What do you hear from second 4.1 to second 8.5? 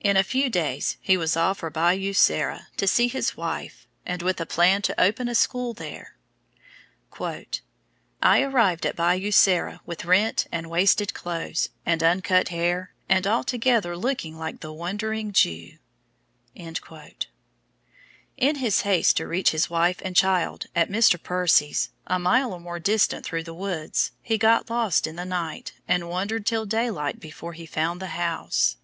with a plan to open a school there. "I